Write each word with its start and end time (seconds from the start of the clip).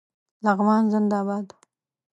لغمان 0.43 0.83
زنده 0.93 1.19
باد 1.27 1.47